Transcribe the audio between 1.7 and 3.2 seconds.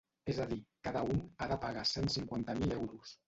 cent cinquanta mil euros.